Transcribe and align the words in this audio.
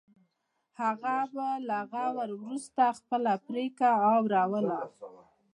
هغه 0.81 1.15
به 1.33 1.47
له 1.67 1.79
غور 1.91 2.13
وروسته 2.31 2.83
خپله 2.99 3.33
پرېکړه 3.47 3.91
اوروله. 4.13 4.79